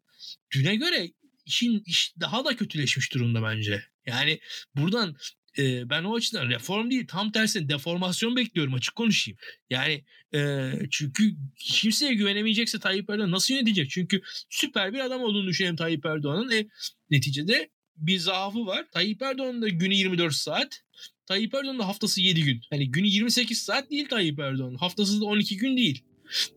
[0.54, 1.10] düne göre
[1.46, 3.84] işin iş daha da kötüleşmiş durumda bence.
[4.06, 4.40] Yani
[4.76, 5.16] buradan
[5.58, 9.38] e, ben o açıdan reform değil tam tersine deformasyon bekliyorum açık konuşayım.
[9.70, 13.90] Yani e, çünkü kimseye güvenemeyecekse Tayyip Erdoğan nasıl yönetecek?
[13.90, 16.50] Çünkü süper bir adam olduğunu düşünelim Tayyip Erdoğan'ın.
[16.50, 16.66] E,
[17.10, 18.86] neticede bir zaafı var.
[18.92, 20.82] Tayyip Erdoğan'ın da günü 24 saat.
[21.26, 22.60] Tayyip Erdoğan'ın da haftası 7 gün.
[22.72, 24.74] Yani günü 28 saat değil Tayyip Erdoğan.
[24.74, 26.04] Haftası da 12 gün değil.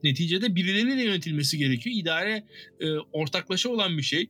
[0.03, 1.95] Neticede birileriyle yönetilmesi gerekiyor.
[1.95, 2.43] İdare
[2.79, 4.29] e, ortaklaşa olan bir şey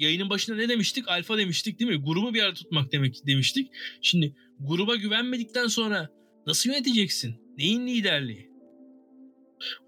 [0.00, 1.08] yayının başında ne demiştik?
[1.08, 1.96] Alfa demiştik değil mi?
[1.96, 3.70] Grubu bir arada tutmak demek demiştik.
[4.02, 6.10] Şimdi gruba güvenmedikten sonra
[6.46, 7.34] nasıl yöneteceksin?
[7.58, 8.50] Neyin liderliği?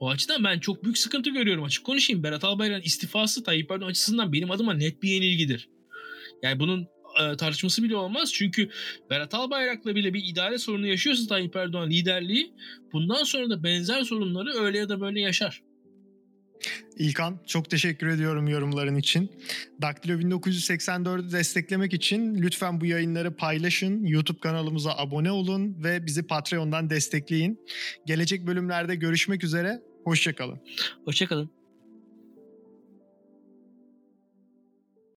[0.01, 2.23] O açıdan ben çok büyük sıkıntı görüyorum açık konuşayım.
[2.23, 5.69] Berat Albayrak'ın istifası Tayyip Erdoğan açısından benim adıma net bir yenilgidir.
[6.43, 6.89] Yani bunun
[7.21, 8.33] e, tartışması bile olmaz.
[8.33, 8.71] Çünkü
[9.11, 12.53] Berat Albayrak'la bile bir idare sorunu yaşıyorsa Tayyip Erdoğan liderliği
[12.93, 15.63] bundan sonra da benzer sorunları öyle ya da böyle yaşar.
[16.97, 19.31] İlkan çok teşekkür ediyorum yorumların için.
[19.83, 26.91] Daktilo 1984'ü desteklemek için lütfen bu yayınları paylaşın, YouTube kanalımıza abone olun ve bizi Patreon'dan
[26.91, 27.61] destekleyin.
[28.07, 30.61] Gelecek bölümlerde görüşmek üzere, hoşçakalın.
[31.05, 31.58] Hoşçakalın.